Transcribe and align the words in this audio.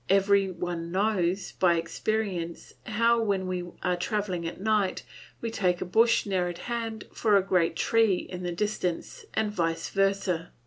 Every 0.09 0.49
one 0.49 0.91
knows 0.91 1.51
by 1.51 1.75
experience 1.75 2.73
how 2.87 3.21
when 3.21 3.45
we 3.45 3.65
are 3.83 3.95
travelling 3.95 4.47
at 4.47 4.59
night 4.59 5.03
we 5.41 5.51
take 5.51 5.79
a 5.79 5.85
bush 5.85 6.25
near 6.25 6.49
at 6.49 6.57
hand 6.57 7.05
for 7.13 7.37
a 7.37 7.43
great 7.43 7.75
tree 7.75 8.27
at 8.33 8.43
a 8.43 8.51
distance, 8.51 9.25
and 9.35 9.51
vice 9.51 9.89
versa. 9.89 10.53